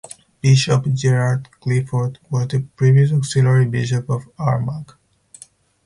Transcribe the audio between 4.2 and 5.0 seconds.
armagh.